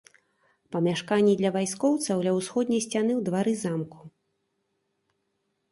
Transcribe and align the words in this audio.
Памяшканні 0.75 1.33
для 1.41 1.51
вайскоўцаў 1.57 2.17
ля 2.29 2.33
ўсходняй 2.39 2.81
сцяны 2.87 3.13
ў 3.19 3.25
двары 3.29 3.55
замку. 3.61 4.05